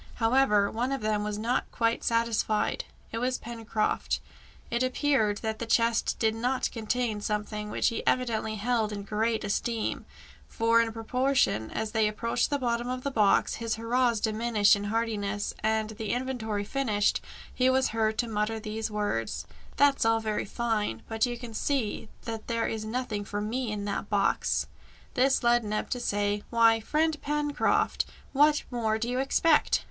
However, 0.15 0.71
one 0.71 0.91
of 0.91 1.01
them 1.01 1.23
was 1.23 1.37
not 1.37 1.69
quite 1.71 2.03
satisfied: 2.03 2.85
it 3.11 3.19
was 3.19 3.37
Pencroft. 3.37 4.19
It 4.71 4.81
appeared 4.81 5.37
that 5.43 5.59
the 5.59 5.67
chest 5.67 6.17
did 6.17 6.33
not 6.33 6.71
contain 6.71 7.21
some 7.21 7.43
thing 7.43 7.69
which 7.69 7.89
he 7.89 8.01
evidently 8.07 8.55
held 8.55 8.91
in 8.91 9.03
great 9.03 9.43
esteem, 9.43 10.07
for 10.47 10.81
in 10.81 10.91
proportion 10.91 11.69
as 11.69 11.91
they 11.91 12.07
approached 12.07 12.49
the 12.49 12.57
bottom 12.57 12.89
of 12.89 13.03
the 13.03 13.11
box, 13.11 13.57
his 13.61 13.75
hurrahs 13.75 14.19
diminished 14.19 14.75
in 14.75 14.85
heartiness, 14.85 15.53
and, 15.59 15.91
the 15.91 16.13
inventory 16.13 16.63
finished, 16.63 17.21
he 17.53 17.69
was 17.69 17.89
heard 17.89 18.17
to 18.17 18.27
mutter 18.27 18.59
these 18.59 18.89
words 18.89 19.45
"That's 19.77 20.03
all 20.03 20.19
very 20.19 20.45
fine, 20.45 21.03
but 21.07 21.27
you 21.27 21.37
can 21.37 21.53
see 21.53 22.09
that 22.23 22.47
there 22.47 22.67
is 22.67 22.83
nothing 22.85 23.23
for 23.23 23.39
me 23.39 23.71
in 23.71 23.85
that 23.85 24.09
box!" 24.09 24.65
This 25.13 25.43
led 25.43 25.63
Neb 25.63 25.91
to 25.91 25.99
say, 25.99 26.41
"Why, 26.49 26.79
friend 26.79 27.21
Pencroft, 27.21 28.05
what 28.33 28.63
more 28.71 28.97
do 28.97 29.07
you 29.07 29.19
expect?" 29.19 29.79